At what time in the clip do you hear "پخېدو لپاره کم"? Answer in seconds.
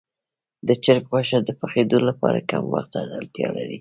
1.59-2.63